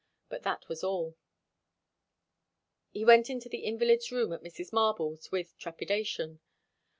But 0.29 0.41
that 0.41 0.67
was 0.67 0.83
all. 0.83 1.15
He 2.89 3.05
went 3.05 3.29
into 3.29 3.49
the 3.49 3.59
invalid's 3.65 4.11
room 4.11 4.33
at 4.33 4.41
Mrs. 4.41 4.73
Marble's 4.73 5.31
with 5.31 5.55
trepidation. 5.59 6.39